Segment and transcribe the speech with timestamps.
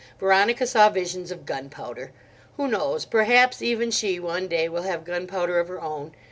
[0.19, 2.11] Veronica saw visions of gunpowder.
[2.57, 6.13] Who knows?—perhaps even she one day will have gunpowder of her own!